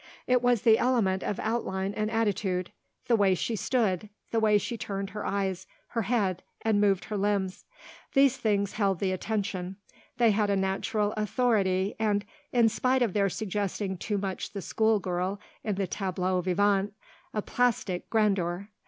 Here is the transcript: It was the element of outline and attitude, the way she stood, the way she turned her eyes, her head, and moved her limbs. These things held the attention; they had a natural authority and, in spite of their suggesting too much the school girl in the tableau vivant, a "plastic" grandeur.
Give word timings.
It 0.25 0.41
was 0.41 0.63
the 0.63 0.79
element 0.79 1.21
of 1.21 1.39
outline 1.39 1.93
and 1.93 2.09
attitude, 2.09 2.71
the 3.07 3.15
way 3.15 3.35
she 3.35 3.55
stood, 3.55 4.09
the 4.31 4.39
way 4.39 4.57
she 4.57 4.75
turned 4.75 5.11
her 5.11 5.23
eyes, 5.27 5.67
her 5.89 6.01
head, 6.01 6.41
and 6.63 6.81
moved 6.81 7.05
her 7.05 7.17
limbs. 7.17 7.65
These 8.15 8.35
things 8.37 8.71
held 8.73 8.97
the 8.97 9.11
attention; 9.11 9.75
they 10.17 10.31
had 10.31 10.49
a 10.49 10.55
natural 10.55 11.13
authority 11.17 11.93
and, 11.99 12.25
in 12.51 12.67
spite 12.67 13.03
of 13.03 13.13
their 13.13 13.29
suggesting 13.29 13.95
too 13.95 14.17
much 14.17 14.53
the 14.53 14.61
school 14.63 14.97
girl 14.99 15.39
in 15.63 15.75
the 15.75 15.85
tableau 15.85 16.41
vivant, 16.41 16.93
a 17.31 17.43
"plastic" 17.43 18.09
grandeur. 18.09 18.69